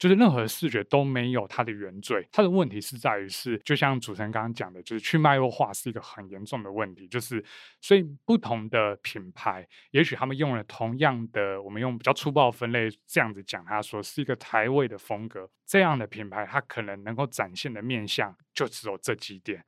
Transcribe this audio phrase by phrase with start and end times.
[0.00, 2.26] 就是任何视觉都没有它的原罪。
[2.32, 7.06] 它的问题是在于是，就像主持人刚刚讲的，就是去脉络化是一个很严重的问题。
[7.06, 7.44] 就是
[7.82, 19.62] 所以不同的品牌，也许他们用了同样的，我们用比较粗暴分类这样子讲，他说是一个台味的风格，这样的品牌，它可能能够展现的面向就只有这几点。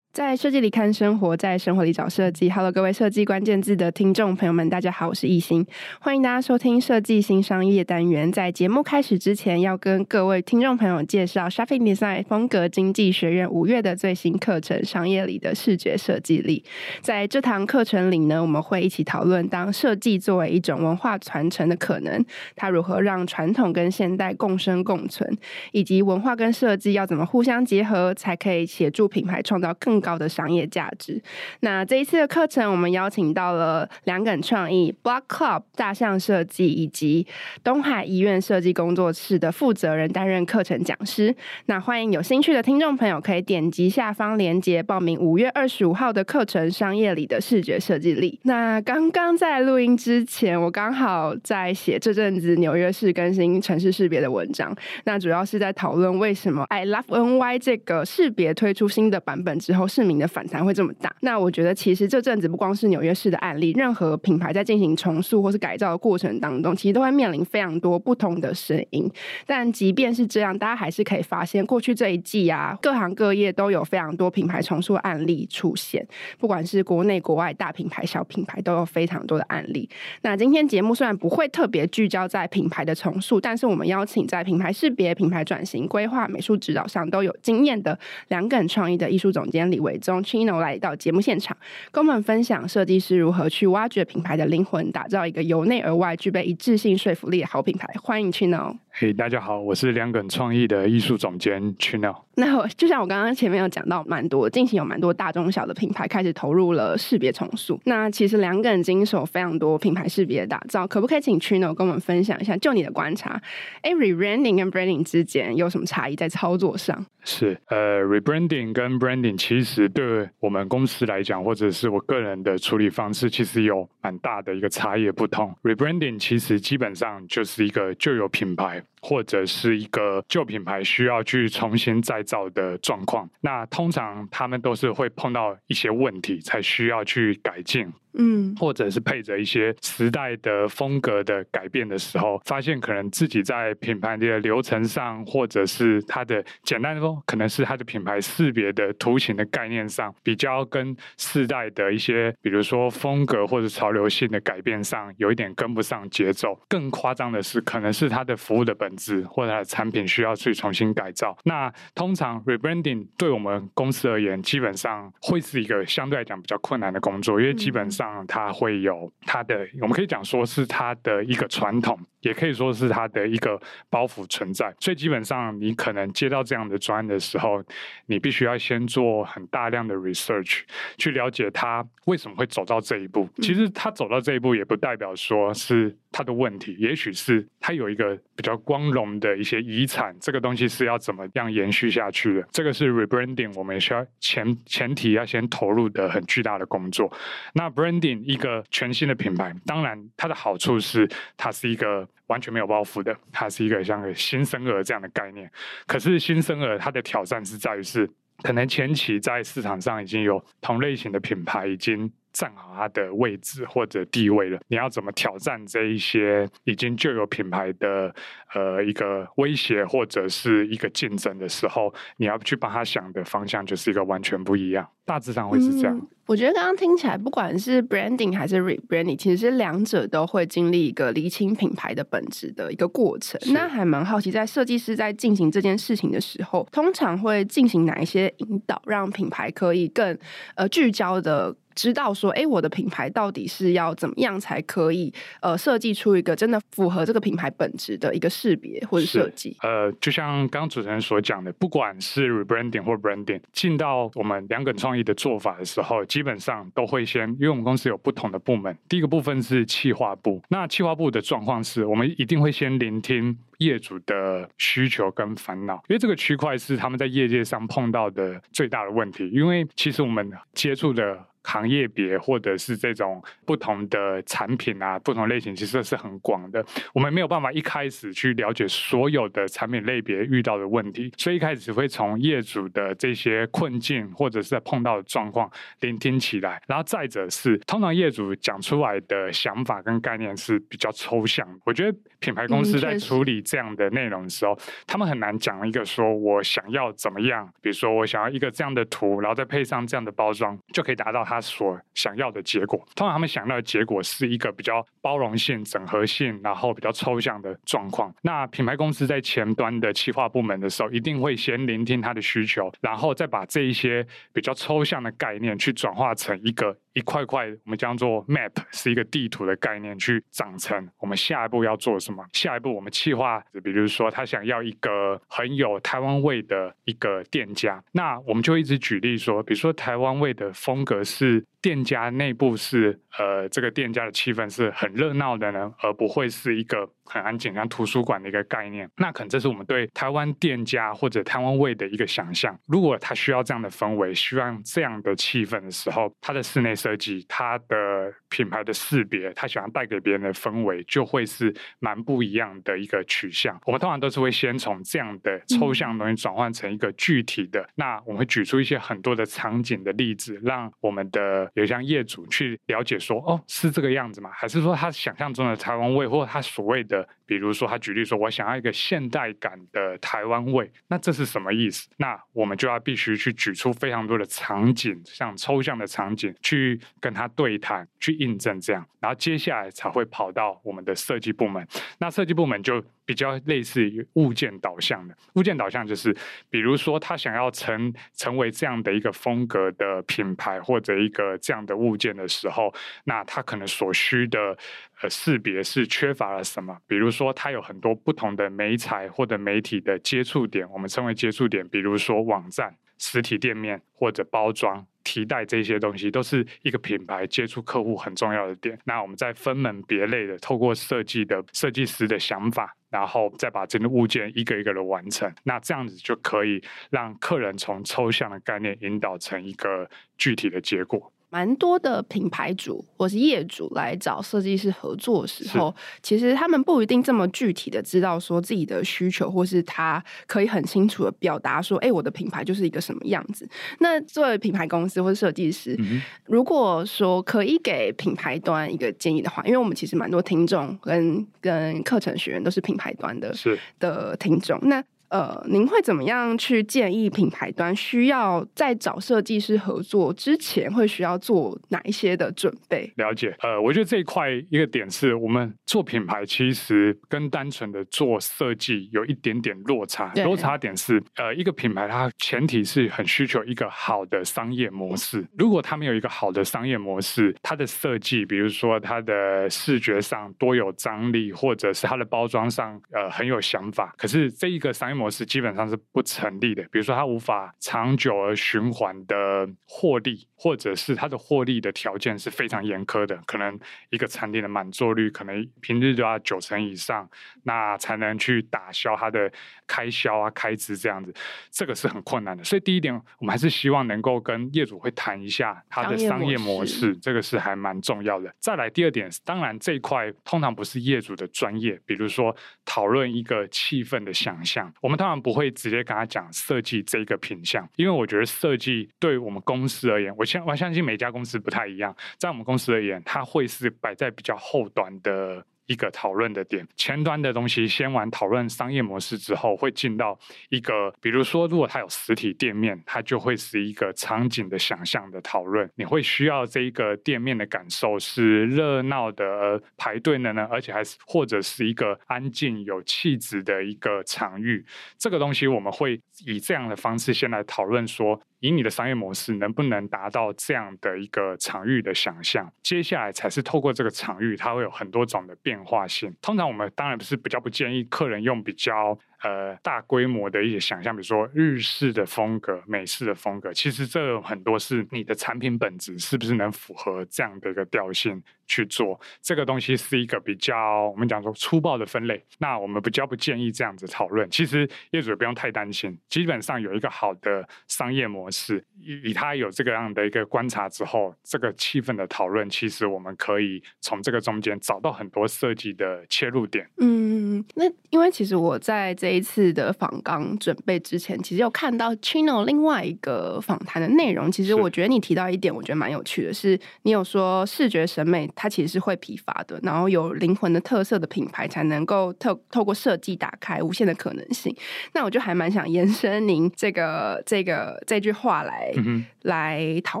[0.16, 2.48] 在设计里看生活，在生活里找设计。
[2.48, 5.66] Hello，各位设计关键字的听众朋友们，大家好，我是易欣，
[6.00, 8.32] 欢迎大家收听设计新商业单元。
[8.32, 16.64] 在节目开始之前，要跟各位听众朋友介绍 Shopping Design 风格经济学院五月的最新课程《商业里的视觉设计力》。
[17.02, 22.24] 在这堂课程里呢，我们会一起讨论，当设计作为一种文化传承的可能，
[22.54, 25.30] 它如何让传统跟现代共生共存，
[25.72, 31.20] 以及文化跟设计要怎么互相结合，才可以协助品牌创造更高的商业价值。
[31.60, 37.26] 那这一次的课程，我们邀请到了两梗创意、Block Club 大象设计以及
[37.64, 41.34] 东海医院设计工作室的负责人担任课程讲师。
[41.64, 48.30] 那欢迎有兴趣的听众朋友可以点击下方链接报名五月二十五号的课程《商业里的视觉设计力》。
[48.44, 54.72] 那刚刚在录音之前，我刚好在写这阵子纽约市更新城市识别的文章，
[55.04, 61.10] 那主要是在讨论为什么 I Love NY 这个识别推出新的版本之后，市民的反弹会这么大？
[61.20, 69.10] 那我觉得其实这阵子不光是纽约市的案例，任何品牌在进行重塑或是改造的过程当中，其实都会面临非常多不同的声音。
[69.46, 76.06] 但即便是这样，大家还是可以发现，过去这一季啊，各行各业都有非常多品牌重塑案例出现，
[76.38, 79.88] 不管是国内国外大品牌、小品牌，都有非常多的案例。
[80.20, 91.56] 那今天节目虽然不会特别聚焦在品牌的重塑，但是我们邀请在品牌识别、品牌转型、规划、美术指导上都有经验的两梗创意的艺术总监李维宗 Chino 来到节目现场，
[91.92, 97.88] 跟我们分享设计师如何去挖掘品牌的灵魂，打造一个由内而外具备一致性说服力的好品牌。
[98.02, 98.76] 欢迎 Chino。
[98.98, 102.16] 嘿，大家好，我是两梗创意的艺术总监 Chino。
[102.34, 107.78] 那我就像我刚刚前面有讲到，蛮多近期有蛮多大中小的品牌开始投入了识别重塑。
[107.84, 113.38] 那其实两梗经手非常多品牌识别的打造，可不可以请 Chino 跟我们分享一下，就你的观察，
[113.82, 117.04] 哎，rebranding 跟 branding 之间有什么差异在操作上？
[117.22, 125.54] 是，呃，rebranding 跟 branding 其实对我们公司来讲，或者是我个人的处理方式，其实有蛮大的一个差异不同。
[125.62, 128.82] rebranding 其实基本上就是一个旧有品牌。
[129.00, 137.92] 或者是一个旧品牌需要去重新再造的状况，那通常他们都是会碰到一些问题，才需要去改进。
[138.18, 156.58] 嗯，或者是配着一些时代的风格的改变的时候，发现可能自己在品牌的流程上，或者是它的简单的说，可能是它的品牌识别的图形的概念上，比较跟世代的一些，比如说风格或者潮流性的改变上，有一点跟不上节奏。
[156.68, 161.36] 更夸张的是，可能是它的服务的本质或者它的产品需要去重新改造。
[161.44, 168.05] 那通常 rebranding 对我们公司而言，基本上会是一个相对来讲比较困难的工作，因为基本上。
[168.26, 174.74] 它会有它的，我们可以讲说是它的一个传统，也可以说是它的一个包袱存在。
[174.80, 177.62] 所以基本上，你可能接到这样的专案的时候，
[178.06, 180.62] 你必须要先做很大量的 research，
[180.98, 183.28] 去了解它为什么会走到这一步。
[183.36, 192.48] 其实它走到这一步，也不代表说是它的问题，也许是它有一个比较光荣的一些遗产，这个东西是要怎么样延续下去的。
[192.50, 197.14] 这个是 rebranding，我们需要前前提要先投入的很巨大的工作。
[197.52, 201.06] 那 branding 一个全新的品牌，当然它的好处是
[201.36, 205.50] 它是一个完全没有包袱的，它是一个像个新生儿这样的概念。
[205.86, 208.10] 可是新生儿它的挑战是在于是，
[208.42, 218.14] 可能前期在市场上已经有同类型的品牌已经站好它的位置或者地位了，你要怎么挑战这一些已经就有品牌的
[218.52, 225.96] 呃一个威胁或者是一个竞争的时候，你要去帮他想的方向就是一个完全不一样，大致上会是这样。
[225.96, 233.40] 嗯我觉得刚刚听起来，不管是 branding 还是 rebranding，其实两者都会经历一个厘清品牌的本质的一个过程。
[233.52, 240.18] 那还蛮好奇，在设计师在进行这件事情的时候，通常会进行哪一些引导，让品牌可以更
[240.56, 241.54] 呃聚焦的。
[241.76, 245.12] 知道说，哎，我的品牌到底是要怎么样才可以，
[245.42, 249.54] 呃，设计出一个真的符合这个品牌本质的一个识别或者设计。
[249.62, 271.24] 呃，就像刚刚主持人所讲的，不管是 rebranding 或 branding，进到我们两梗创你的做法的时候，基本上都会先，因为我们公司有不同的部门，第一个部分是企划部，那企划部的状况是我们一定会先聆听业主的需求跟烦恼，因为这个区块是他们在业界上碰到的最大的问题，因为其实我们接触的。
[271.46, 276.64] 行业别或者是这种不同的产品啊，不同类型其实是很广的。
[276.92, 285.48] 我们没有办法一开始去了解所有的产品类别遇到的问题，所以一开始只会从业主的这些困境或者是碰到的状况
[285.80, 286.60] 聆听起来。
[286.66, 291.46] 然后再者是，通常业主讲出来的想法跟概念是比较抽象。
[291.64, 301.35] 我觉得品牌公司在处理这样的内容的时候，嗯、他们很难讲一个说我想要怎么样，比如说我想要一个这样的图，然后再配上这样的包装，就可以达到他。
[301.36, 308.14] 他所想要的结果，通常他们想要的结果是一个比较包容性、整合性，然后比较抽象的状况。
[308.22, 316.74] 那品牌公司在前端的企划部门的时候，一定会先聆听他的需求，然后再把这一些比较抽象的概念去转化成一个。
[316.96, 322.24] 一块块，我们叫做 map，是一个地图的概念，去长成我们下一步要做什么。
[322.32, 338.88] 下一步我们计划，比如说他想要一个很有台湾味的一个店家，那我们就一直举例说，比如说台湾味的风格是店家内部是呃这个店家的气氛是很热闹的呢，而不会是一个很安静像图书馆的一个概念。
[338.98, 342.56] 那可能这是我们对台湾店家或者台湾味的一个想象。
[342.68, 353.60] 如果他需要这样的氛围，需要这样的气氛的时候，他的室内设计，他的品牌的识别，他想要带给别人的氛围，就会是蛮不一样的一个取向。
[353.66, 357.60] 我们通常都是会先从这样的抽象的东西转换成一个具体的。
[357.60, 364.30] 嗯、那我们会举出一些很多的场景的例子，让我们的有像业主去了解说，哦，是这个样子吗？
[364.32, 371.88] 还是说他想象中的台湾味，或他所谓的，比如说他举例说，我想要一个现代感的台湾味，那这是什么意思？
[371.96, 376.80] 那我们就要必须去举出非常多的场景，像抽象的场景去。
[377.00, 381.66] 跟他对谈，去印证这样，然后接下来才会跑到我们的设计部门。
[381.98, 386.16] 那设计部门就比较类似于物件导向的，物件导向就是，
[386.50, 394.58] 比如说他想要成成为这样的一个风格的品牌或者一个这样的物件的时候，那它可能所需的
[395.00, 396.76] 呃识别是缺乏了什么？
[396.88, 404.84] 比如说它有很多不同的媒材或者媒体的接触点，我们称为接触点，比如说网站、实体店面或者包装。
[405.06, 408.76] 提带这些东西都是一个品牌接触客户很重要的点。
[408.86, 415.32] 那我们再分门别类的，透过设计的设计师的想法，然后再把这个物件一个一个的完成。
[415.44, 416.60] 那这样子就可以
[416.90, 419.88] 让客人从抽象的概念引导成一个
[420.18, 421.12] 具体的结果。
[421.28, 433.48] 蛮多的品牌主或是业主来找设计师合作的时候，其实他们不一定这么具体的知道说自己的需求，或是他可以很清楚的表达说，哎，我的品牌就是一个什么样子。
[433.80, 444.82] 那作为品牌公司或是设计师，嗯、如果说可以给品牌端一个建议的话，因为我们其实蛮多听众跟跟课程学员都是品牌端的，是的听众，那。
[445.08, 452.92] 呃，您会怎么样去建议品牌端需要在找设计师合作之前，会需要做哪一些的准备？
[452.96, 460.12] 了解，呃，我觉得这一块一个点是我们做品牌其实跟单纯的做设计有一点点落差。
[460.24, 465.24] 落差点是，呃，一个品牌它前提是很需求一个好的商业模式。
[465.38, 476.62] 如果它没有一个好的商业模式，它的设计，比如说它的视觉上多有张力，或者是它的包装上呃很有想法，可是这一个商业模式基本上是不成立的。
[476.72, 483.16] 比如说，它无法长久而循环的获利，或者是它的获利的条件是非常严苛的。
[483.26, 483.58] 可能
[483.90, 487.08] 一个餐厅的满座率可能平日都要九成以上，
[487.44, 489.30] 那才能去打消它的
[489.66, 491.12] 开销啊、开支这样子。
[491.50, 492.44] 这个是很困难的。
[492.44, 498.32] 所以第一点，我们还是希望能够跟业主会谈一下它的商业模式，这个是还蛮重要的。
[498.38, 515.46] 再来第二点，当然这一块通常不是业主的专业，比如说讨论一个气氛的想象，我们当然不会直接跟他讲设计这个品相，因为我觉得设计对我们公司而言，我相我相信每家公司不太一样，在我们公司而言，它会是摆在比较后端的。
[515.68, 520.16] 一个讨论的点，前端的东西先完讨论商业模式之后，会进到
[520.48, 525.68] 一个，比如说，如果它有实体店面，它就会是一个场景的想象的讨论。
[525.74, 534.64] 你会需要这一个店面的感受是热闹的排队的呢，而且还是或者是一个安静有气质的一个场域。
[534.96, 538.20] 这个东西我们会以这样的方式先来讨论说。
[538.46, 542.52] 以你的商业模式能不能达到这样的一个场域的想象？
[542.62, 546.14] 接下来才是透过这个场域，它会有很多种的变化性。
[546.22, 559.00] 通常我们当然不是比较不建议客人用比较呃大规模的一些想象，比如说日式的风格、美式的风格，其实这很多是你的产品本质是不是能符合这样的一个调性去做。
[559.20, 564.28] 这个东西是一个比较我们讲说粗暴的分类，那我们比较不建议这样子讨论。
[564.30, 576.68] 其实业主也不用太担心，基本上有一个好的商业模式，以他有这个样的一个观察之后，这个气氛的讨论，其实我们可以从这个中间找到很多设计的切入点。
[576.78, 584.30] 嗯，那因为其实我在一次的访纲准备之前，其实有看到 Chino 另外一个访谈的内容。
[584.30, 594.54] 其实我觉得你提到一点，我觉得蛮有趣的是，是你有说视觉审美它其实是会疲乏的，然后有灵魂的特色的品牌才能够透透过设计打开无限的可能性。
[594.92, 600.00] 那我就还蛮想延伸您这个这个这句话来、嗯、来讨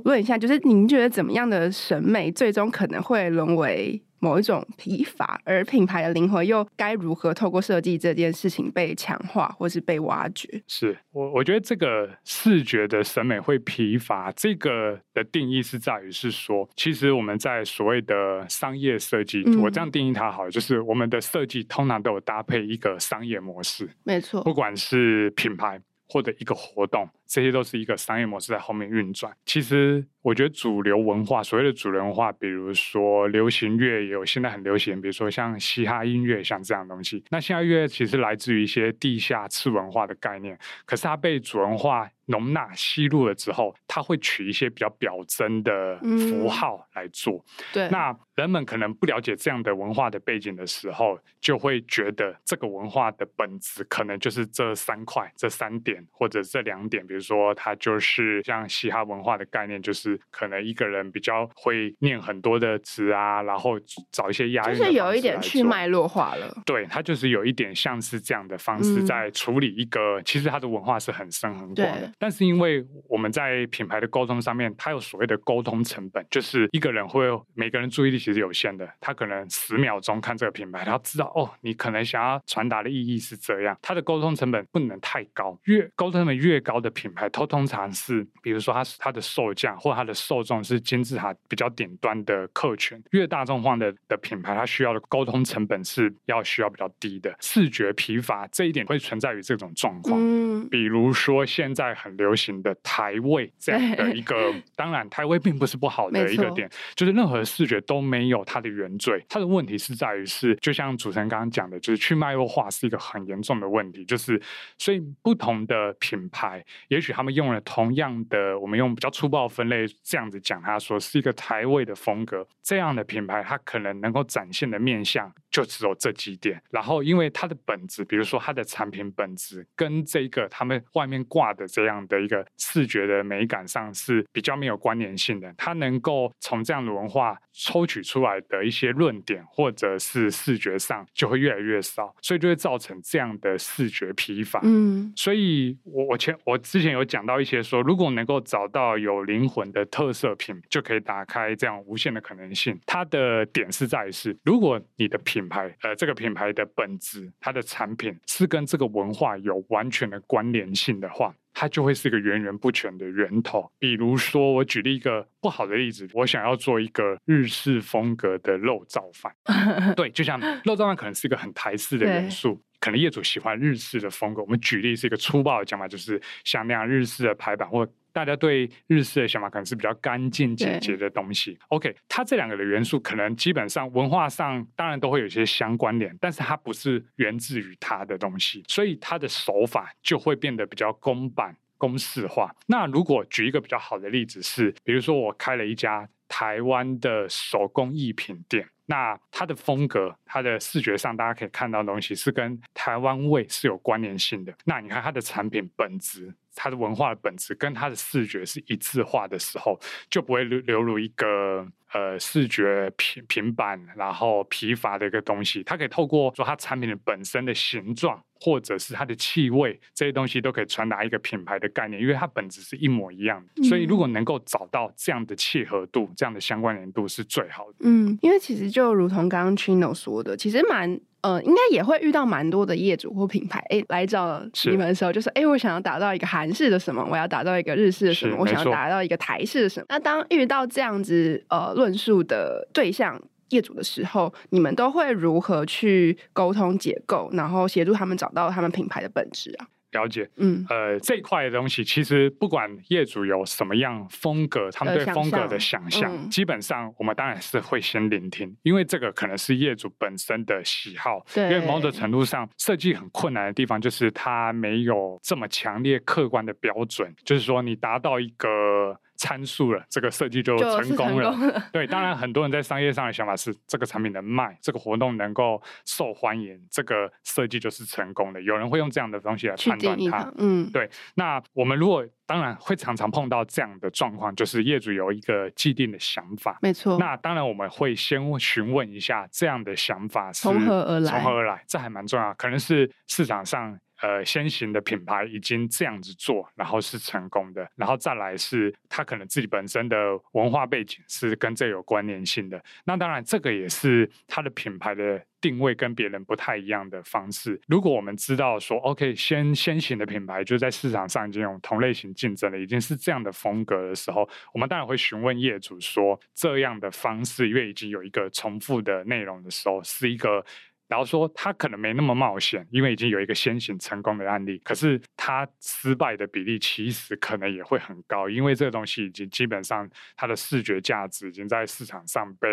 [0.00, 10.62] 论一下，就是您觉得怎么样的审美最终可能会沦为某一种疲乏，而品牌的灵魂又该如何透过设计这件事情被强化，或是被挖掘？
[10.66, 25.78] 是我我觉得这个视觉的审美会疲乏，这个的定义是在于是说，其实我们在所谓的商业设计，嗯、我这样定义它好，就是我们的设计通常都有搭配一个商业模式，没错，不管是品牌
[26.08, 27.06] 或者一个活动。
[27.26, 29.32] 这些都是一个商业模式在后面运转。
[29.46, 37.24] 其实，我觉得主流文化，所谓的主流文化，比如说流行乐，也有现在很流行，比如说像嘻哈音乐，像这样的东西。
[37.30, 47.34] 那嘻哈乐其实来自于一些地下次文化的概念，可是它被主文化容纳吸入了之后，它会取一些比较表征的符号来做。
[47.34, 63.78] 嗯、对，那人们可能不了解这样的文化的背景的时候，就会觉得这个文化的本质可能就是这三块、这三点或者这两点，比如说，他就是像嘻哈文化的概念，就是可能一个人比较会念很多的词啊，然后
[64.10, 66.52] 找一些押韵，就是有一点去脉络化了。
[66.66, 72.12] 对，他就是有一点像是这样的方式在处理一个，嗯、其实他的文化是很深很广的。
[72.18, 97.34] 但是因为我们在品牌的沟通上面，它有所谓的沟通成本，就是一个人会每个人注意力其实有限的，他可能十秒钟看这个品牌，他知道哦，你可能想要传达的意义是这样，他的沟通成本不能太高，越沟通成本越高的品牌，通通常是，比如说它是它的售价或它的受众是金字塔比较顶端的客群，越大众化的的品牌，它需要的沟通成本是要需要比较低的。
[97.40, 114.40] 视觉疲乏这一点会存在于这种状况，嗯，比如说现在很流行的台位这样的一个， 当然台位并不是不好的一个点，就是任何视觉都没有它的原罪，它的问题是在于是，就像主持人刚刚讲的，就是去脉络化是一个很严重的问题，就是
[114.78, 126.60] 所以不同的品牌，也许他们用了同样的，我们用比较粗暴分类这样子讲，他说是一个台味的风格，这样的品牌，它可能能够展现的面向就只有这几点。
[126.68, 144.58] 然后，因为它的本质，比如说它的产品本质跟这个他们外面挂的这样的一个视觉的美感上是比较没有关联性的，它能够从这样的文化抽取出来的一些论点或者是视觉上就会越来越少，所以就会造成这样的视觉疲乏。
[144.64, 152.76] 嗯，所以我我前我之前有讲到一些说，如果能够找到有灵魂的特色品，就可以打开这样无限的可能性。
[152.86, 163.70] 它的点是在于是，如果你的品牌，呃，这个品牌的本质，它的产品是跟这个文化有完全的关联性的话，它就会是一个源源不全的源头。
[163.78, 169.34] 比如说，我举例一个不好的例子，我想要做一个日式风格的肉燥饭，
[169.94, 172.60] 对，就像肉燥饭可能是一个很台式的元素。
[172.80, 181.58] 可能业主喜欢日式的风格，我们举例是一个粗暴的讲法，就是像那样日式的排版，或大家对日式的想法可能是比较干净简洁的东西。
[181.68, 192.54] OK，它这两个的元素可能基本上文化上当然都会有一些相关联，但是它不是源自于它的东西，所以它的手法就会变得比较公版、公式化。
[192.68, 198.68] 那如果举一个比较好的例子是，比如说我开了一家台湾的手工艺品店。
[198.86, 204.54] 那它的风格，它的视觉上，大家可以看到的东西是跟台湾味是有关联性的。
[204.66, 215.62] 那你看它的产品本质，它的文化的本质跟它的视觉是一致化的时候，就不会流流入一个呃视觉平平板，然后疲乏的一个东西。
[215.62, 218.22] 它可以透过说它产品的本身的形状。
[218.40, 223.62] 或者是它的气味，这些东西都可以传达一个品牌的概念，因为它本质是一模一样的。
[223.62, 227.76] 嗯、所以如果能够找到这样的契合度，这样的相关联度是最好的。
[227.84, 239.86] 嗯，因为其实就如同刚刚 Chino 说的，其实蛮呃，应该也会遇到蛮多的业主或品牌，哎，来找你们的时候，就是哎，我想要打造一个韩式的什么，我要打造一个日式的什么，我想要打造一个台式的什么。
[239.88, 243.20] 那当遇到这样子呃论述的对象。
[243.50, 249.68] 业主的时候，你们都会如何去沟通结构，然后协助他们找到他们品牌的本质啊？
[249.94, 261.24] 了解，嗯，呃，这一块的东西，其实不管业主有什么样风格，他们对风格的想象，嗯、基本上我们当然是会先聆听，因为这个可能是业主本身的喜好。
[261.32, 268.98] 对，因为某种程度上，设计很困难的地方就是它没有这么强烈客观的标准，就是说你达到一个。
[269.16, 271.30] 参数了，这个设计就成功了。
[271.32, 278.42] 功了对，当然 很多人在商业上的想法是，这个产品能卖，这个活动能够受欢迎，这个设计就是成功的。
[278.42, 280.32] 有人会用这样的东西来判断它。
[280.36, 280.88] 嗯，对。
[281.14, 286.58] 那我们如果当然会常常碰到这样的状况，就是业主有一个既定的想法。
[286.62, 286.98] 没错。
[286.98, 291.10] 那当然我们会先询问一下，这样的想法是从何而来？
[291.10, 291.62] 从何而来？
[291.66, 293.78] 这还蛮重要，可能是市场上。
[294.04, 299.96] 呃，先行的品牌已经这样子做，然后是成功的，然后再来是他可能自己本身的
[300.32, 302.62] 文化背景是跟这有关联性的。
[302.84, 307.58] 那当然，这个也是他的品牌的定位跟别人不太一样的方式。
[307.66, 320.44] 如果我们知道说，OK，先先行的品牌就在市场上已经有同类型竞争了，已经是这样的风格的时候，我们当然会询问业主说，这样的方式，因为已经有一个重复的内容的时候，是一个。
[320.88, 324.58] 然后说他可能没那么冒险，因为已经有一个先行成功的案例。
[324.64, 332.48] 可是他失败的比例其实可能也会很高，因为这个东西已经基本上它的视觉价值已经在市场上被。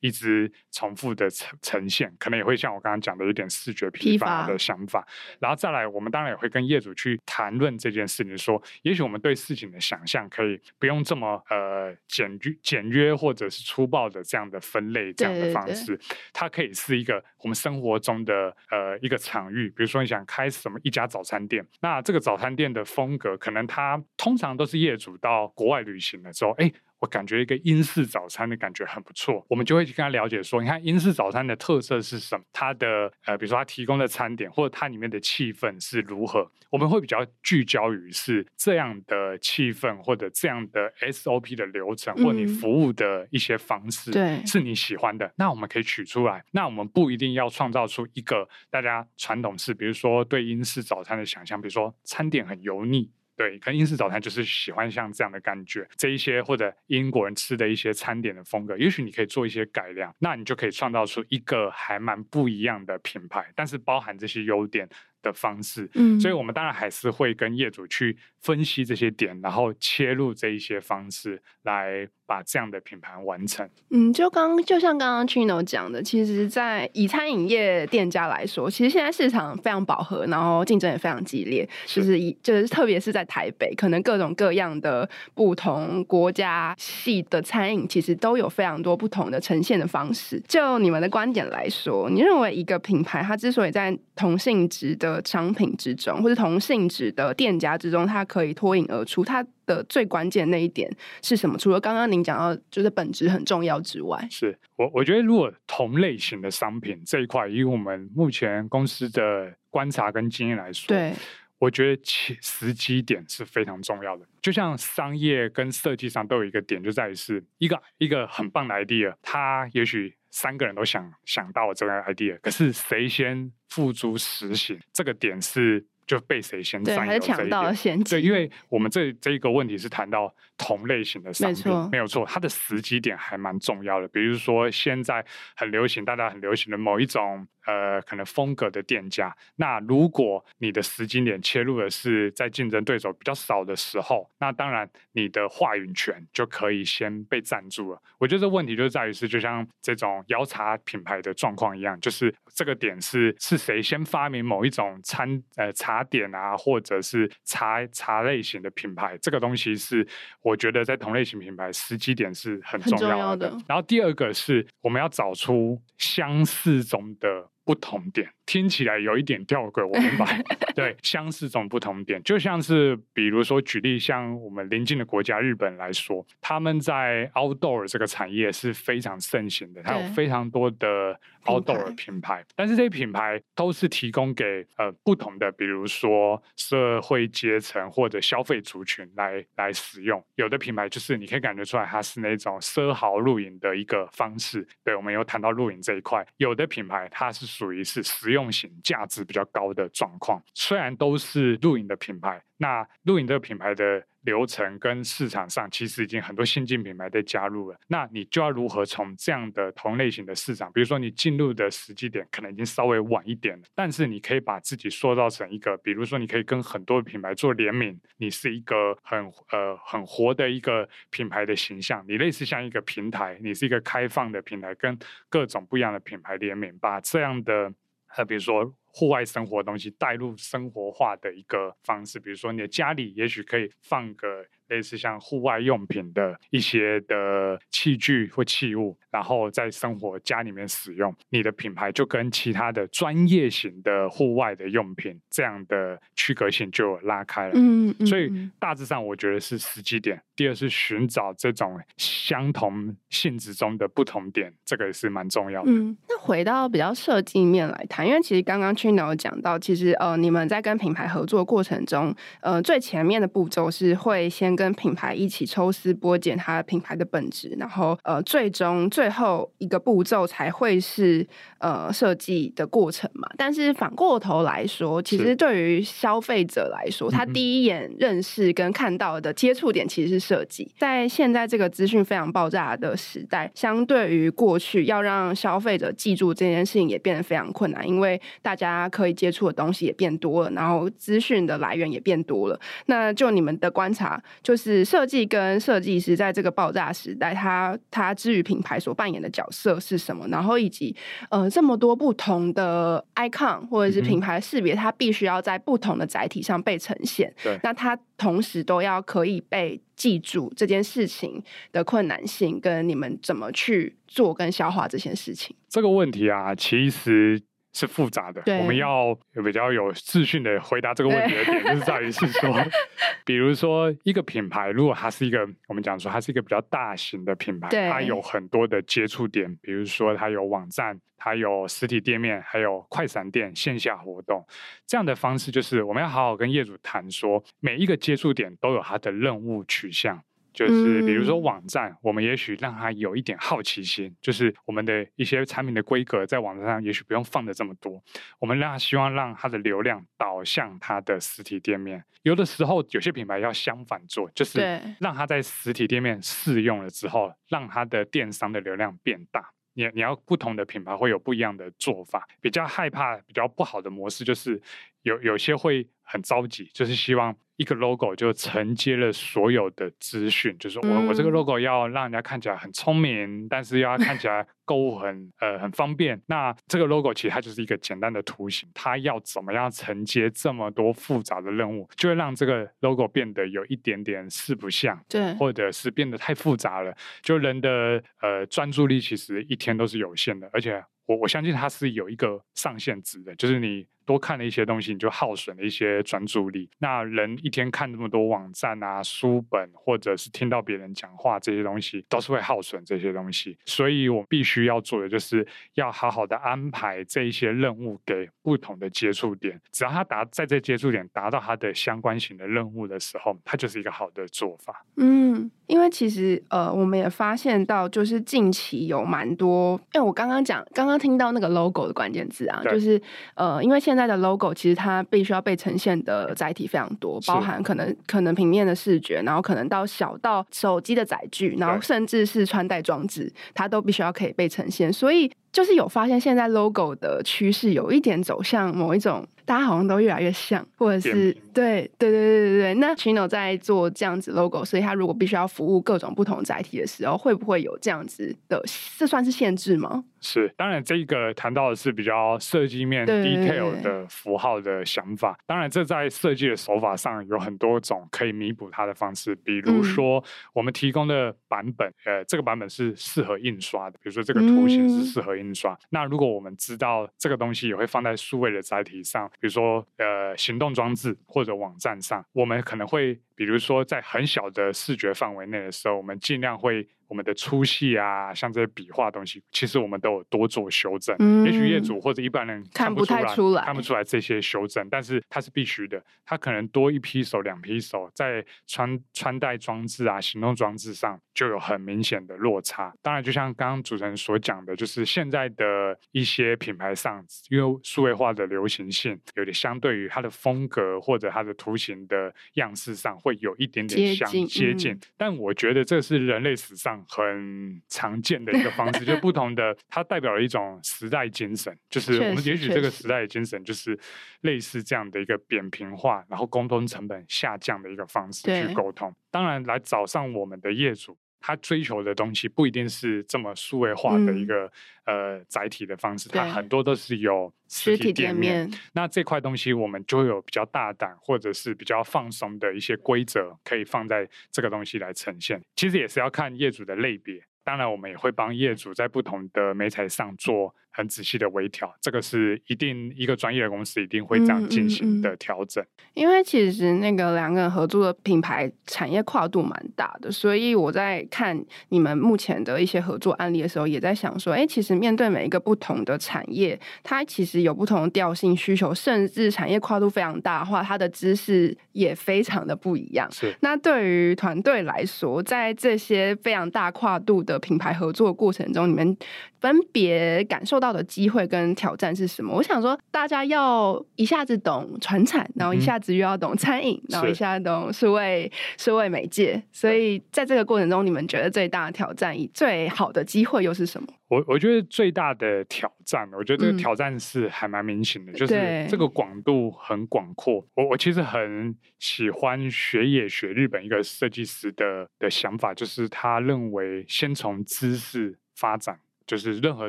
[0.00, 5.06] 一直重复的呈呈现，可能也会像我刚刚讲的，有点视觉疲乏的想法。
[5.40, 19.68] 然后再来，我们当然也会跟业主去谈论这件事情，说，也许我们对事情的想象可以不用这么呃简约、简约或者是粗暴的这样的分类这样的方式，对对对，它可以是一个我们生活中的呃一个场域。
[19.70, 26.72] 比如说，你想开什么一家早餐店，那这个早餐店的风格，可能它通常都是业主到国外旅行的时候，哎。
[27.00, 32.44] 我感觉一个英式早餐的感觉很不错，我们就会去跟他了解说，你看英式早餐的特色是什么？
[32.52, 36.50] 它的呃，比如说它提供的餐点或者它里面的气氛是如何？
[36.70, 46.44] 我们会比较聚焦于是这样的气氛或者这样的 SOP 的流程，或者你服务的一些方式，对，是你喜欢的，嗯、那我们可以取出来。
[46.50, 53.10] 那我们不一定要创造出一个大家传统式，比如说对英式早餐的想象，比如说餐点很油腻。
[53.38, 64.88] 对，可能英式早餐就是喜欢像这样的感觉，这一些或者英国人吃的一些餐点的风格，也许你可以做一些改良，那你就可以创造出一个还蛮不一样的品牌，但是包含这些优点
[65.22, 65.90] 的方式。
[65.94, 72.08] 嗯，所以我们当然还是会跟业主去分析这些点，然后切入这一些方式来。
[72.28, 73.66] 把这样的品牌完成。
[73.88, 81.66] 嗯，就刚就像刚刚 Chino 讲的，其实，在以餐饮业店家来说，其实现在市场非常饱和，然后竞争也非常激烈。
[81.86, 90.38] 是就是以就是特别是在台北，可能各种各样的不同国家系的餐饮，其实都有非常多不同的呈现的方式。
[90.46, 100.90] 就你们的观点来说，你认为一个品牌它之所以在同性质的商品之中，或者同性质的店家之中，它可以脱颖而出，它的最关键那一点
[101.22, 101.58] 是什么？
[101.58, 111.12] 除了刚刚您讲到就是本质很重要之外，是我我觉得如果同类型的商品这一块，以我们目前公司的观察跟经验来说，对，
[111.58, 114.26] 我觉得其时机点是非常重要的。
[114.40, 125.84] 就像商业跟设计上都有一个点，就在于是一个一个很棒的 idea，它也许三个人都想想到这个 idea，可是谁先付诸实行，这个点是。
[126.08, 128.02] 就被谁先占有这一点？
[128.02, 134.08] 对，因为我们这这一个问题是谈到同类型的商品，没，没有错，它的时机点还蛮重要的。
[134.08, 135.22] 比如说现在
[135.54, 148.02] 很流行，大家很流行的某一种呃可能风格的店家，那如果你的时间点切入的是在竞争对手比较少的时候，那当然你的话语权就可以先被占住了。
[148.18, 155.98] 我觉得这问题就在于是，就像这种摇茶品牌的状况一样，就是这个点是是谁先发明某一种餐呃茶。
[155.98, 160.06] 茶点啊，或者是茶茶类型的品牌，这个东西是
[160.42, 163.48] 我觉得在同类型品牌时机点是很重要的。
[163.66, 168.37] 然后第二个是我们要找出相似中的不同点。
[168.48, 170.42] 听起来有一点吊诡，我明白。
[170.74, 190.24] 对，相似中不同点，就像是比如说举例，像我们邻近的国家日本来说，他们在 outdoor 这个产业是非常盛行的，它有非常多的 outdoor 品牌，但是这些品牌都是提供给呃不同的，比如说社会阶层或者消费族群来来使用。
[190.36, 194.66] 有的品牌就是你可以感觉出来，它是那种奢豪露营的一个方式。
[194.82, 198.37] 对，我们有谈到露营这一块，有的品牌它是属于是实用。
[198.38, 200.40] 用型、价值比较高的状况。
[200.54, 207.76] 虽然都是露营的品牌，那露营这个品牌的流程跟市场上其实已经很多新进品牌在加入了。
[207.88, 224.98] 那你就要如何从这样的同类型的市场，比如说你进入的时机点可能已经稍微晚一点了，但是你可以把自己塑造成一个，比如说你可以跟很多品牌做联名，你是一个很呃很活的一个品牌的形象，你类似像一个平台，你是一个开放的平台，跟
[225.30, 227.72] 各种不一样的品牌联名，把这样的
[228.16, 228.74] 呃比如说。
[228.92, 247.52] 户外生活的东西带入生活化的一个方式，比如说你的家里也许可以放个类似像户外用品的一些的器具或器物，然后在生活家里面使用，你的品牌就跟其他的专业型的户外的用品这样的区隔性就拉开了。
[247.54, 250.20] 嗯，嗯，所以大致上我觉得是时机点。
[250.36, 255.70] 第二是寻找这种相同性质中的不同点，这个也是蛮重要的。
[255.70, 271.26] 嗯，那回到比较设计面来谈，因为其实刚刚 Chino 讲到，其实呃，你们在跟品牌合作过程中，呃，最前面的步骤是会先跟品牌一起抽丝剥茧它的品牌的本质，然后呃，最终最后一个步骤才会是
[271.58, 273.28] 呃设计的过程嘛。
[273.36, 280.28] 但是反过头来说，其实对于消费者来说，他第一眼认识跟看到的接触点其实是。
[280.28, 292.60] 设计在现在这个资讯非常爆炸的时代，相对于过去，要让消费者记住这件事情也变得非常困难，因为大家可以接触的东西也变多了，然后资讯的来源也变多了。
[292.86, 300.26] 那就你们的观察，就是设计跟设计师在这个爆炸时代，他他之于品牌所扮演的角色是什么？
[300.28, 300.94] 然后以及
[301.30, 307.32] 呃这么多不同的 icon 或者是品牌识别，它必须要在不同的载体上被呈现。
[307.44, 309.80] 对，那它同时都要可以被。
[309.98, 315.56] 记住这件事情的困难性，跟你们怎么去做跟消化这件事情。
[315.68, 317.42] 这个问题啊，其实
[317.78, 318.42] 是复杂的。
[318.58, 319.14] 我们要
[319.44, 322.52] 比较有自信的回答这个问题的点，就是在于是说，
[323.24, 330.98] 比如说一个品牌，如果它是一个我们讲说它是一个比较大型的品牌，它有很多的接触点，比如说它有网站。
[331.20, 334.46] 它有实体店面，还有快闪店线下活动，
[334.86, 340.22] 这样的方式就是我们要好好跟业主谈说，每一个接触点都有它的任务取向。
[340.52, 348.02] 就是比如说网站，我们也许让他有一点好奇心，就是我们的一些产品的规格在网站上也许不用放的这么多，
[348.38, 352.04] 我们让他希望让他的流量导向他的实体店面。
[352.22, 354.60] 有的时候有些品牌要相反做，就是
[355.00, 359.50] 让他在实体店面试用了之后，让他的电商的流量变大。
[359.74, 364.60] 你你要不同的品牌会有不一样的做法，比较害怕比较不好的模式就是
[365.02, 367.36] 有有些会很着急，就是希望。
[367.58, 376.22] 一个 logo 就承接了所有的资讯，就是我、嗯、我这个 logo 要让人家看起来很聪明，但是要看起来 购物很呃很方便。
[376.26, 386.96] 那这个 logo 其实它就是一个简单的图形，它要怎么样承接这么多复杂的任务，就会让这个 logo 变得有一点点四不像，对，或者是变得太复杂了。
[387.22, 393.84] 就人的呃专注力其实一天都是有限的，而且我我相信它是有一个上限值的，就是你。
[394.08, 396.66] 多看了一些东西，你就耗损了一些专注力。
[396.78, 403.58] 那人一天看那么多网站啊、书本，或者是听到别人讲话，这些东西都是会耗损这些东西。
[403.66, 409.60] 所以我必须要做的，就是要好好的安排这一些任务给不同的接触点。
[409.70, 414.86] 只要他达在这接触点达到他的相关型的任务的时候，它就是一个好的做法。
[414.96, 422.98] 嗯，因为其实呃，我们也发现到，就是近期有蛮多，因为我刚刚讲，刚刚听到那个 logo 的关键字啊，就是
[423.34, 423.97] 呃，因为现在。
[423.98, 434.92] 现在的 logo 其实它必须要被呈现的载体非常多，包含可能可能平面的视觉，然后可能到小到手机的载具，然后甚至是穿戴装置，它都必须要可以被呈现。
[434.92, 439.26] 所以就是有发现，现在 logo 的趋势有一点走向某一种。
[439.48, 442.74] 大家好像都越来越像，或者是对对对对对对。
[442.74, 448.62] 那 Chino 在做这样子 logo，所以他如果必须要服务各种不同载体的时候，会不会有这样子的？
[448.98, 450.04] 这算是限制吗？
[450.20, 455.38] 是，当然这个谈到的是比较设计面 detail 的符号的想法。
[455.46, 459.34] 当然，这在设计的手法上有很多种可以弥补它的方式。
[459.36, 463.96] 比如说，我们提供的版本，呃，这个版本是适合印刷的。
[464.02, 465.78] 比如说，这个图形是适合印刷。
[465.88, 469.30] 那如果我们知道这个东西也会放在数位的载体上。
[469.40, 476.86] 比如说，呃，行动装置或者网站上，我们可能会比如说在很小的视觉范围内的时候，我们尽量会。
[477.08, 481.16] 我们的粗细啊，像这些笔画东西，其实我们都有多做修正。
[481.20, 486.04] 嗯、也许业主或者一般人看不太出来，看不出来这些修正，但是它是必须的。
[486.26, 492.92] 它可能多一批手、两批手，在穿穿戴装置啊、行动装置上就有很明显的落差。
[493.00, 504.46] 当然，就像刚刚主持人所讲的，就是现在的一些品牌上，因为数位化的流行性，有点相对于它的风格或者它的图形的样式上，会有一点点相接近。
[504.46, 507.04] 接近嗯、但我觉得这是人类史上。
[507.08, 513.98] 很常见的一个方式，就 不同的，它代表了一种时代精神，就是我们也许这个时代的精神，就是
[514.42, 519.12] 类似这样的一个扁平化，然后沟通成本下降的一个方式去沟通。
[519.30, 521.16] 当然，来找上我们的业主。
[521.40, 524.70] 他追求的东西不一定是这么数位化的一个、
[525.04, 528.66] 嗯、呃载体的方式，它很多都是有实体店面。
[528.66, 535.62] 店面那这块东西我们就会有比较大胆或者是比较放松的一些规则，可以放在这个东西来呈现。
[535.76, 537.42] 其实也是要看业主的类别。
[537.64, 545.80] 当然，我们也会帮业主在不同的媒材上做很仔细的微调，这个是一定一个专业的公司一定会这样进行的调整。
[545.80, 546.10] 嗯嗯嗯。
[546.14, 563.30] 因为其实那个两个人合作的品牌产业跨度蛮大的，所以我在看你们目前的一些合作案例的时候，也在想说，哎，其实面对每一个不同的产业，它其实有不同的调性需求，甚至产业跨度非常大的话，它的知识也非常的不一样。
[563.30, 563.54] 是。
[563.60, 569.16] 那对于团队来说，在这些非常大跨度的品牌合作过程中，你们
[569.60, 572.54] 分别感受到的机会跟挑战是什么？
[572.54, 584.08] 我想说，大家要一下子懂传产，然后一下子又要懂餐饮，嗯、然后一下子懂数位数位媒介，所以在这个过程中，你们觉得最大的挑战、最好的机会又是什么？
[584.28, 590.62] 我我觉得最大的挑战，我觉得这个挑战是还蛮明显的，嗯、就是这个广度很广阔。
[590.74, 599.88] 我我其实很喜欢学野学日本一个设计师的的想法，就是他认为先从知识发展，就是任何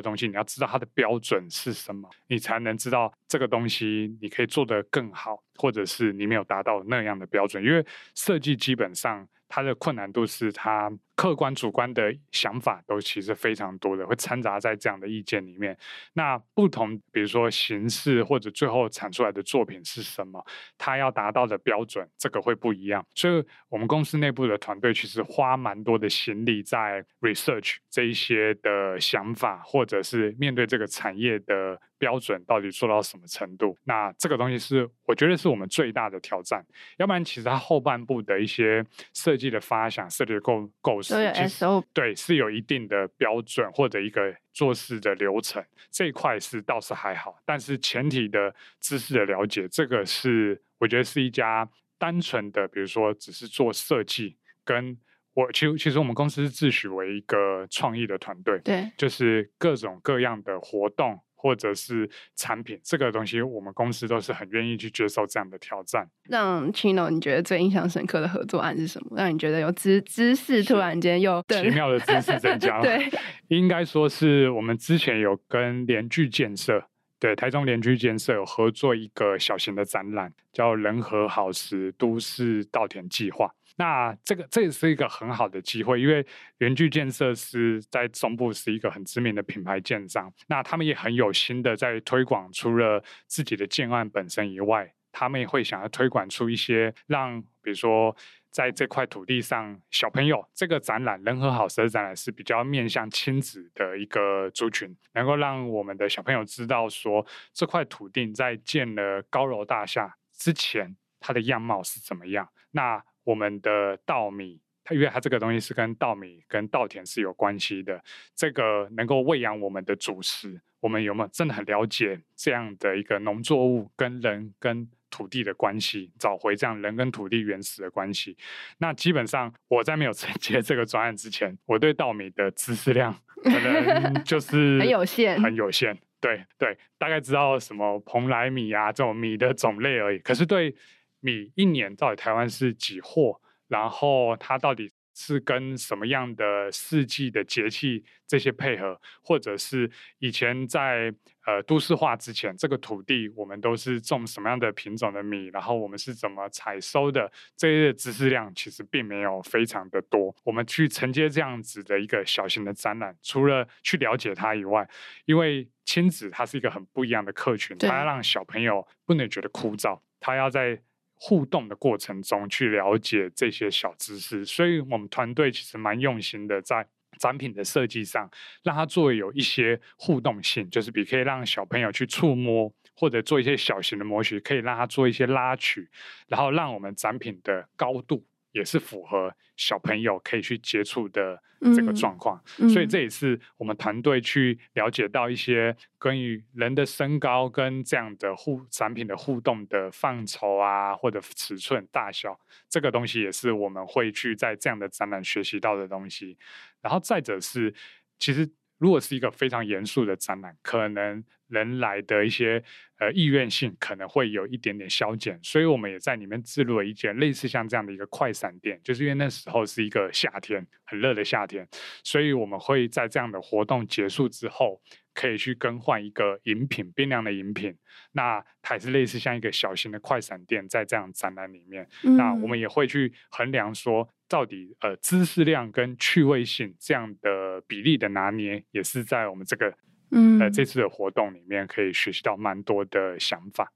[0.00, 9.26] 东西你要知道它的标准是什么，你才能知道这个东西你可以做得更好，或者是你没有达到那样的标准，因为设计基本上。
[9.52, 10.88] 它的困难度是，它
[11.20, 15.76] 客观主观的想法都其实非常多的，会掺杂在这样的意见里面。
[16.14, 20.42] 那不同，比如说形式或者最后产出来的作品是什么，
[20.78, 23.04] 它要达到的标准，这个会不一样。
[23.14, 31.78] 所以，我们公司内部的团队其实花蛮多的心力在 research 这一些的想法，或者是面对这个产业的。
[32.00, 33.76] 标准到底做到什么程度？
[33.84, 36.64] 那这个东西是我觉得是我们最大的挑战。
[36.96, 45.64] 要不然，其实它后半部的一些设计的发想、设计的构构思，其实对是有一定的标准或者一个做事的流程。
[45.90, 51.68] 这一块是倒是还好，但是前提的知识的了解，这个是我觉得是一家
[51.98, 54.36] 单纯的，比如说只是做设计。
[54.62, 54.96] 跟
[55.34, 61.18] 我其实其实我们公司是自诩为一个创意的团队，对，就是各种各样的活动。
[61.40, 66.06] 或者是产品这个东西，我们公司都是很愿意去接受这样的挑战。
[66.24, 69.16] 让 Chino，你觉得最印象深刻的合作案是什么？
[69.16, 72.82] 让你觉得有知知识突然间又奇妙的知识增加 了？
[72.82, 73.10] 对，
[73.48, 76.84] 应该说是我们之前有跟联聚建设，
[77.18, 83.50] 对，台中联聚建设有合作一个小型的展览，叫“人和好时都市稻田计划”。
[83.80, 86.24] 那这个这也是一个很好的机会，因为
[86.58, 98.14] 联聚建设是在中部是一个很知名的品牌建商，那他们也很有心的在推广，除了自己的建案本身以外，他们也会想要推广出一些让，比如说
[98.50, 112.46] 在这块土地上小朋友这个展览“人和好时”的展览是比较面向亲子的一个族群，能够让我们的小朋友知道说这块土地在建了高楼大厦之前，它的样貌是怎么样。
[112.72, 118.02] 那我们的稻米，它因为它这个东西是跟稻米跟稻田是有关系的，
[118.34, 128.36] 这个能够喂养我们的主食，我们有没有真的很了解这样的一个农作物跟人跟土地的关系，找回这样人跟土地原始的关系？
[128.78, 133.14] 那基本上我在没有 承接这个专案之前，我对稻米的知识量
[133.44, 135.96] 可能就 是很有限，很有限。
[136.20, 140.18] 对对，大概知道什么蓬莱米啊这种米的种类而已。
[140.18, 140.74] 可是对
[141.20, 143.40] 米一年到底台湾是几货？
[143.68, 151.14] 然后它到底是跟什么样的四季的节气这些配合，或者是以前在
[151.46, 155.46] 呃都市化之前，这个土地我们都是种什么样的品种的米？
[155.52, 157.30] 然后我们是怎么采收的？
[157.56, 160.34] 这些知识量其实并没有非常的多。
[160.42, 164.88] 我们去承接这样子的一个小型的展览，除了去了解它以外，
[165.26, 170.82] 因为亲子它是一个很不一样的客群，它要让小朋友不能觉得枯燥，他要在。
[171.20, 176.88] 互动的过程中去了解这些小知识，所以我们团队其实蛮用心的在。
[177.18, 178.30] 展品的设计上，
[178.62, 185.86] 让它作为有一些互动性，就是比可以让小朋友去触摸，或者做一些小型的模型，可以让它做一些拉取，
[186.28, 191.42] 然后让我们展品的高度也是符合小朋友可以去接触的
[191.74, 192.42] 这个状况。
[192.58, 206.36] 嗯，所以这也是我们团队去了解到一些关于人的身高跟这样的互产品的互动的范畴啊，或者尺寸大小，这个东西也是我们会去在这样的展览学习到的东西。
[206.80, 207.74] 然后再者是，
[208.18, 212.62] 其实如果是一个非常严肃的展览，可能人来的一些
[212.98, 221.68] 呃意愿性可能会有一点点消减，所以我们也在里面置入了一件类似像这样的一个快闪店，就是因为那时候是一个夏天，很热的夏天，
[222.02, 224.80] 所以我们会在这样的活动结束之后。
[225.12, 227.76] 可以去更换一个饮品，冰凉的饮品。
[228.12, 239.74] 那它也是类似像一个小型的快闪店，在这样展览里面，嗯，那我们也会去衡量说，到底呃知识量跟趣味性这样的比例的拿捏，也是在我们这个
[240.10, 243.72] 嗯在这次的活动里面可以学习到蛮多的想法。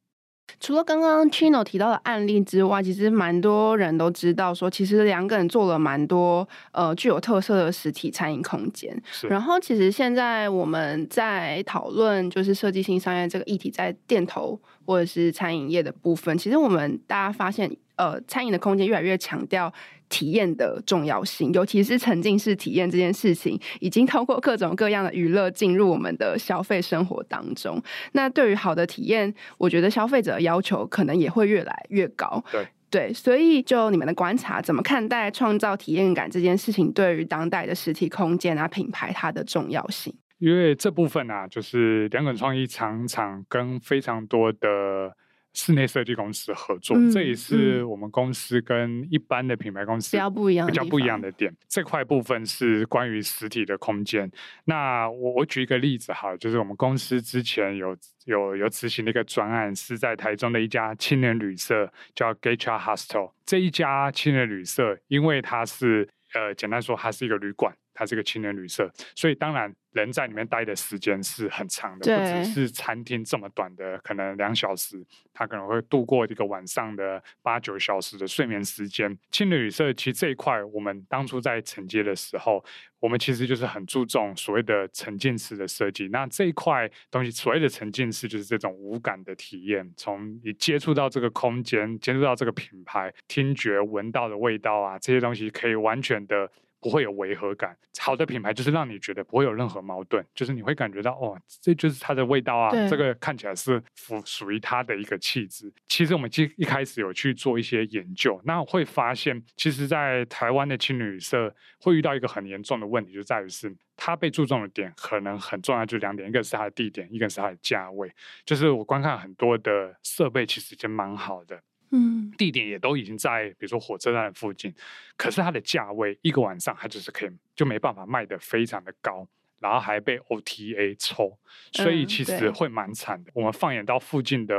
[0.61, 8.95] 除了刚刚 Chino 提到的案例之外，其实蛮多人都知道说，其实两个人做了蛮多呃具有特色的实体餐饮空间。
[9.29, 19.73] 然后，其实现在我们在讨论就是设计新商业这个议题，在店头或者是餐饮业的部分，其实我们大家发现，呃，餐饮的空间越来越强调。
[20.09, 27.83] 体验的重要性，尤其是沉浸式体验这件事情，已经通过各种各样的娱乐进入我们的消费生活当中。
[28.13, 32.45] 那对于好的体验，我觉得消费者的要求可能也会越来越高。
[32.53, 40.15] 对对，所以就你们的观察，怎么看待创造体验感这件事情对于当代的实体空间啊、品牌它的重要性？
[40.39, 45.17] 因为这部分啊，就是两滚创意常常跟非常多的。
[45.55, 51.55] 室内设计公司合作，嗯，这也是我们公司跟一般的品牌公司比较不一样、比较不一样的点。
[51.69, 54.31] 这块部分是关于实体的空间。
[54.65, 63.31] 那我我举一个例子哈，就是我们公司之前有有有执行的一个专案，是在台中的一家青年旅社，叫 Gacha Hostel。
[63.47, 67.73] 这一家青年旅社，因为它是呃，简单说，它是一个旅馆。
[67.95, 75.01] 它是个青年旅社，所以当然人在里面待的时间是很长的，不只是餐厅这么短的，可能两小时，
[75.33, 79.17] 他可能会度过一个晚上的八九小时的睡眠时间。
[79.31, 82.65] 青年旅社其实这一块，我们当初在承接的时候，
[82.99, 86.09] 我们其实就是很注重所谓的沉浸式的设计。
[86.09, 96.51] 那这一块东西，所谓的沉浸式就是这种无感的体验，从你接触到这个空间，接触到这个品牌，听觉闻到的味道啊，这些东西可以完全的。
[96.85, 97.75] 不会有违和感。
[97.99, 105.73] 好的品牌就是让你觉得不会有任何矛盾，就是你会感觉到哦，这就是它的味道啊，这个看起来是属属于它的一个气质。
[105.89, 118.13] 其实我们一一开始有去做一些研究，那会发现，其实，在台湾的青旅社会遇到一个很严重的问题，就在于是它被注重的点可能很重要，就两点，一个是它的地点，一个是它的价位。
[118.45, 121.59] 就是我观看很多的设备，其实已经蛮好的。
[121.97, 124.75] 嗯，地点也都已经在，比如说火车站附近，
[125.17, 129.25] 可是它的价位一个晚上，它就是可以就没办法卖得非常的高，
[129.61, 131.39] 然后还被 OTA 抽，
[131.71, 133.31] 所以其实会蛮惨的。
[133.31, 134.57] 嗯，我们放眼到附近的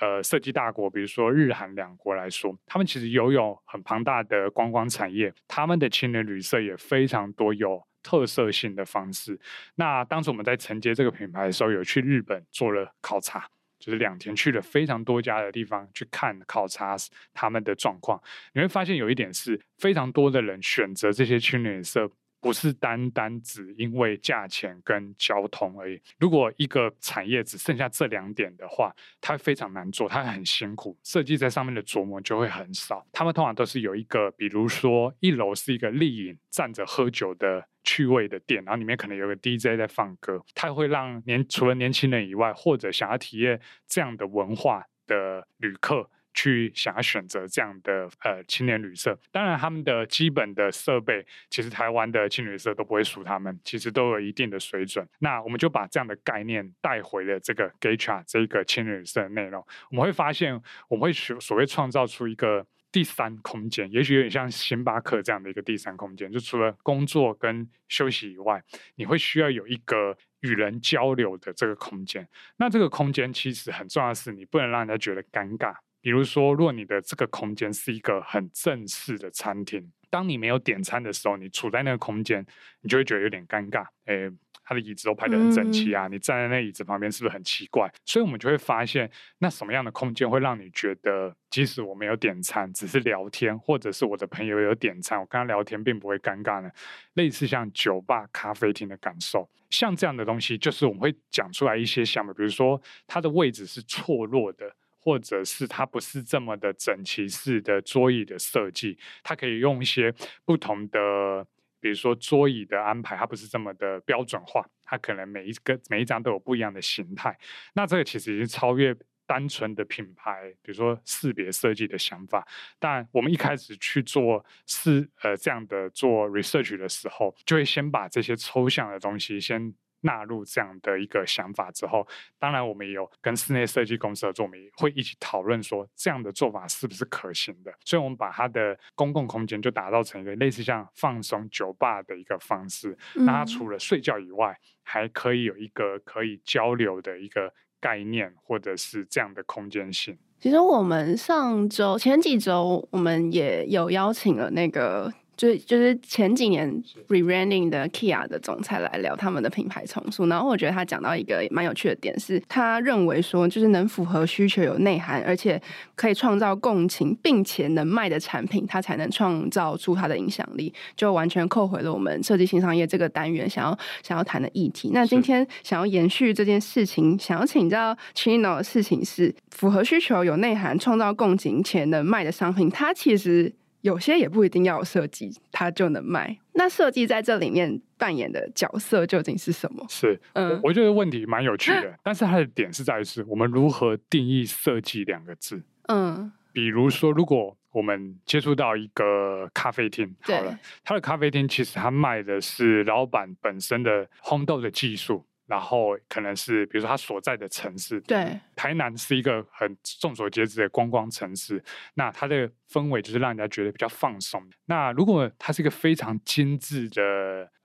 [0.00, 9.40] 呃设计大国，比如说日韩两国来说，他们其实拥有很庞大的观光产业，他们的青年旅社也非常多有特色性的方式。
[9.76, 13.48] 那当时我们在承接这个品牌的时候，有去日本做了考察。
[13.78, 16.96] 就是两天去了非常多家的地方去看考察
[17.32, 22.10] 他们的状况，你会发现有一点是非常多的人选择这些青年旅社，
[22.44, 25.98] 不是单单只因为价钱跟交通而已。
[26.18, 33.06] 如果一个产业只剩下这两点的话，它非常难做，它很辛苦，设计在上面的琢磨就会很少。
[33.12, 37.66] 他们通常都是有一个，比如说一楼是一个立饮站着喝酒的。
[37.86, 49.18] 趣味的店，然后里面可能有个 DJ 在放歌，它会让年除了年轻人以外，或者想要体验这样的文化的旅客，去想要选择这样的呃青年旅社。
[49.32, 55.08] 当然，他们的基本的设备，其实台湾的青年旅社都不会输他们，其实都有一定的水准。
[55.20, 62.66] 那我们就把这样的概念带回了这个 Geisha 这个青年旅社的内容，我们会发现，我们会所所谓创造出一个。
[62.94, 68.62] 第三空间，也许有点像星巴克这样的一个第三空间，就除了工作跟休息以外，
[68.94, 72.24] 你会需要有一个与人交流的这个空间。
[72.56, 75.74] 那这个空间其实很重要的是，你不能让人家觉得尴尬。
[76.04, 82.44] 比如说，如果你的这个空间是一个很正式的餐厅，当你没有点餐的时候，你处在那个空间，
[82.82, 83.86] 你就会觉得有点尴尬。
[84.04, 84.30] 诶
[84.62, 87.90] 他的椅子都排得很整齐啊，嗯、你站在那椅子旁边是不是很奇怪？
[88.04, 96.70] 所以我们就会发现，那什么样的空间会让你觉得，即使我没有点餐，只是聊天，或者是我的朋友有点餐，我跟他聊天并不会尴尬呢？
[97.14, 104.76] 类似像酒吧、咖啡厅的感受，像这样的东西，就是我们会讲出来一些项目，比如说它的位置是错落的。
[105.04, 110.10] 或者是它不是这么的整齐式的桌椅的设计，它可以用一些
[110.46, 111.46] 不同的，
[111.78, 117.38] 比如说桌椅的安排，它不是这么的标准化，它可能每一个每一张都有不一样的形态。
[117.74, 118.96] 那这个其实已经超越
[119.26, 122.48] 单纯的品牌，比如说识别设计的想法。
[122.78, 129.74] 但我们一开始去做是呃这样的做 research 的时候，就会先把这些抽象的东西先。
[130.04, 132.06] 纳入这样的一个想法之后，
[132.38, 137.72] 当然我们也有跟室内设计公司合作，我们也会一起讨论说这样的做法是不是可行的。
[137.84, 142.96] 所以，我们把它的公共空间就打造成一个类似像放松酒吧的一个方式。
[143.14, 150.18] 那它除了睡觉以外，还可以有一个可以交流的一个概念，或者是这样的空间性。
[150.38, 155.12] 其实我们上周前几周，我们也有邀请了那个。
[155.36, 165.60] 就就是前几年 rebranding 的 Kia 的总裁来聊他们的品牌重塑，然后我觉得他讲到一个蛮有趣的点，是他认为说，就是能符合需求、有内涵，而且
[165.96, 174.90] 可以创造共情，并且能卖的产品，它才能创造出它的影响力，就完全扣回了我们设计新商业这个单元想要想要谈的议题。
[174.92, 183.52] 那今天想要延续这件事情，想要请教 Chino 的事情是，符合需求、有内涵、创造共情且能卖的商品，它其实。
[183.84, 186.34] 有些也不一定要有设计，它就能卖。
[186.54, 189.84] 那设计在这里面扮演的角色究竟是什么？
[189.90, 195.62] 是，嗯，我觉得问题蛮有趣的， 但是它的点是在于是我们如何定义设计两个字。
[195.88, 205.26] 嗯，比如说，如果我们接触到一个咖啡厅，好了，它的咖啡厅其实它卖的是老板本身的烘豆的技术。
[205.46, 211.62] 然后可能是，比如说他所在的城市，对，台南是一个很众所皆知的观光城市，
[211.94, 214.42] 那它的氛围就是让人家觉得比较放松。
[214.64, 217.02] 那如果它是一个非常精致的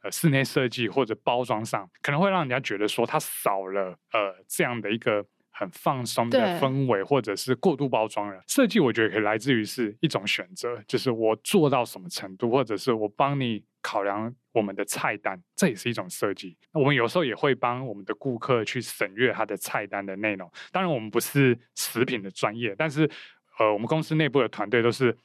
[0.02, 5.26] 呃室内设计或者包装上，可能会让人家觉得说它少了呃这样的一个
[5.60, 8.42] 很放松的氛围，或者是过度包装了。
[8.48, 13.64] 设计我觉得可以来自于是一种选择，就是我做到什么程度，或者是我帮你。
[13.82, 16.58] 考量我们的菜单，这也是一种设计。
[16.74, 20.52] 我们有时候也会帮我们的顾客去审阅他的菜单的内容。
[20.70, 23.10] 当然，我们不是食品的专业，但是，
[23.58, 25.18] 呃，我们公司内部的团队都是。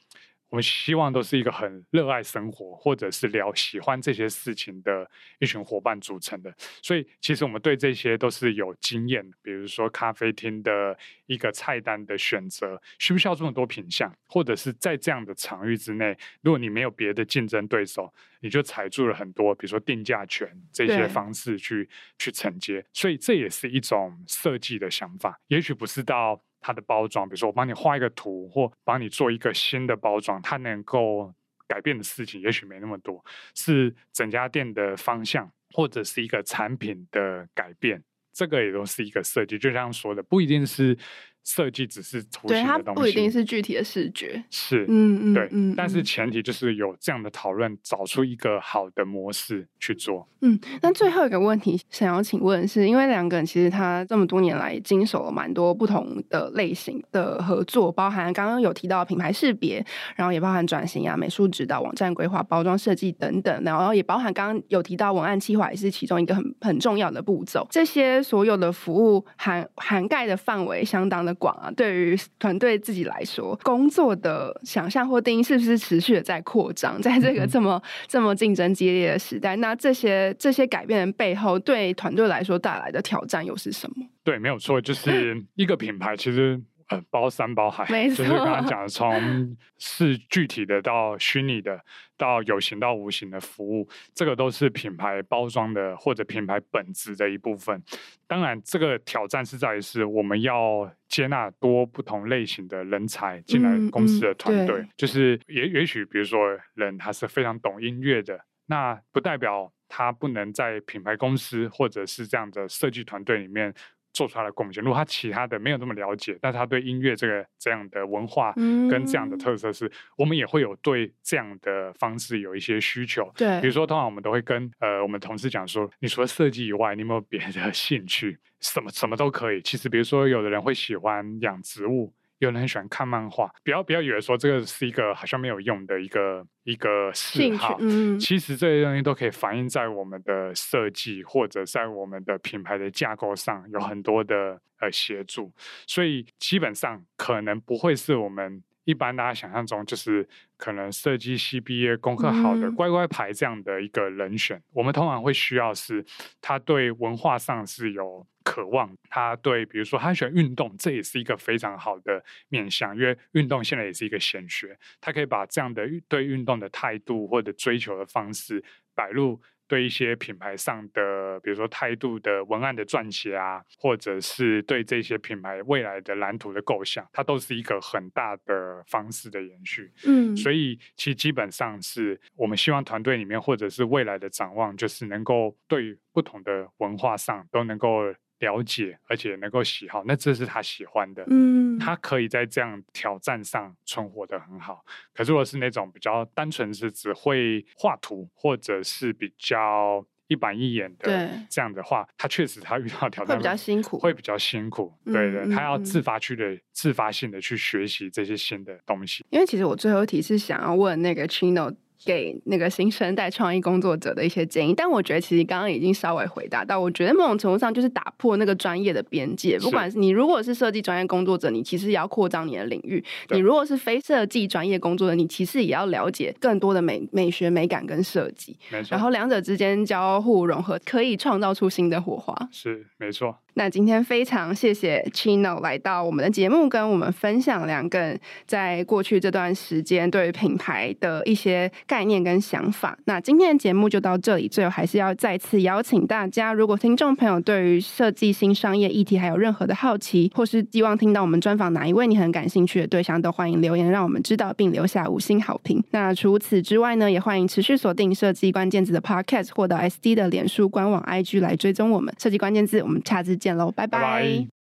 [0.55, 5.05] 我们希望都是一个很热爱生活，或者是聊喜欢这些事情的
[5.39, 6.55] 一群伙伴组成的。
[6.81, 9.35] 所以，其实我们对这些都是有经验的。
[9.41, 14.09] 比如说，咖啡厅的一个菜单的选择，需不需要这么多品项？
[14.29, 22.85] 或者是在这样的场域之内，如果你没有别的竞争对手，你就踩住了很多，比如说定价权这些方式去去承接。
[22.93, 25.37] 所以，这也是一种设计的想法。
[25.47, 26.41] 也许不是到。
[26.65, 31.31] 它的包装，比如说我帮你画一个图，或帮你做一个新的包装，它能够
[31.67, 38.03] 改变的事情也许没那么多，是整家店的方向，或者是一个产品的改变，
[38.33, 39.59] 这个也都是一个设计。
[39.59, 40.97] 就像说的，不一定是。
[41.45, 50.27] 设计只是图形的东西，对，它不一定是具体的视觉，是，嗯嗯，对，嗯，但是前提就是有这样的讨论，找出一个好的模式去做。
[50.41, 59.85] 嗯，那最后一个问题想要请问是，因为两个人其实他这么多年来经手了蛮多不同的类型的合作，包含刚刚有提到品牌识别，
[60.15, 67.67] 然后也包含转型啊、美术指导、网站规划、包装设计等等，然后也包含刚刚有提到文案企划也是其中一个很很重要的步骤。
[67.69, 71.34] 这些所有的服务涵涵盖的范围相当的。
[71.35, 77.01] 广啊，对于团队自己来说，工作的想象或定义是不是持续的在扩张？
[77.01, 84.05] 在这个这么这么竞争激烈的时代，那这些这些改变的背后，对团队来说带来的挑战又是什么？
[84.23, 86.61] 对，没有错，就是一个品牌，其实。
[86.89, 91.83] 呃，包山包海，没错，就是刚刚讲的，从 是具体的到虚拟的，
[92.15, 97.81] 到有形到无形的服务，这个都是品牌包装的或者品牌本质的一部分。
[98.27, 113.73] 当然，这个挑战是在于是我们要接纳多不同类型的人才进来公司的团队，嗯嗯、就是也也许比如说人他是非常懂音乐的，那不代表他不能在品牌公司或者是这样的设计团队里面。
[114.15, 114.83] 做出来的贡献。
[114.83, 118.53] 如果他其他的没有那么了解，但是他对音乐这个这样的文化
[118.89, 123.29] 跟这样的特色是，是、嗯、我们也会有对这样的方式有一些需求。
[123.35, 128.39] 对，比如说，通常我们都会跟呃我们同事讲说，你除了设计以外，你有没有别的兴趣？
[128.61, 129.61] 什么什么都可以。
[129.61, 132.13] 其实，比如说，有的人会喜欢养植物。
[132.45, 133.51] 有人很喜欢看漫画。
[133.63, 145.51] 不要不要以为说这个是一个好像没有用的一个一个嗜好，嗯，其实这些东西都可以反映在我们的设计或者在我们的品牌的架构上有很多的呃协助，
[145.87, 148.63] 所以基本上可能不会是我们。
[148.85, 156.05] 一般大家想象中就是可能设计系毕业、功课好的乖乖牌这样的一个人选，嗯、我们通常会需要是
[156.39, 169.41] 他对文化上是有渴望，他对比如说他喜欢运动，这也是一个非常好的面向，因为运动现在也是一个显学，他可以把这样的对运动的态度或者追求的方式摆入。
[169.67, 179.91] 对一些品牌上的，比如说态度的文案的撰写啊，或者是对这些品牌未来的蓝图的构想，它都是一个很大的方式的延续。
[180.05, 188.13] 嗯，所以其实基本上是我们希望团队里面，或者是未来的展望，就是能够对不同的文化上都能够。
[188.45, 191.25] 了解，而且能够喜好，那这是他喜欢的。
[191.29, 194.85] 嗯，他可以在这样挑战上存活的很好。
[195.13, 204.93] 可是，如果是那种比较单纯是只会画图，或者是比较一板一眼的这样的话，他确实他遇到挑战会比较辛苦，会比较辛苦。
[205.05, 209.25] 对的，他要自发去的、自发性的去学习这些新的东西。
[209.31, 211.75] 因为其实我最后一题是想要问那个 Chino。
[212.05, 216.79] 给那个新生代创意工作者的一些建议，但我觉得其实刚刚已经稍微回答到。
[216.79, 219.57] 我觉得某种程度上就是打破那个专业的边界。
[219.59, 228.55] 不管是你如果是设计专业工作者，你其实也要扩张你的领域；你如果是非设计专业工作者，你其实也要了解更多的美美学、美感跟设计。
[228.69, 228.89] 没错。
[228.91, 232.35] 然后两者之间交互融合，可以创造出新的火花。
[232.51, 233.35] 是，没错。
[233.57, 238.13] 那今天非常谢谢 Chino 来到我们的节目，跟我们分享两个
[238.45, 242.97] 在过去这段时间对于品牌的一些概念跟想法。
[243.05, 255.81] 那今天的节目就到这里，最后还是要再次邀请大家，如果听众朋友对于设计新商业议题还有任何的好奇，或是希望听到我们专访哪一位你很感兴趣的对象，都欢迎留言让我们知道，并留下五星好评。
[255.91, 262.83] 那除此之外呢，也欢迎持续锁定设计关键字的 Podcast，或到 SD 的脸书官网 IG 来追踪我们设计关键字。
[262.83, 263.39] 我们下次。
[263.45, 264.54] 见喽，拜拜。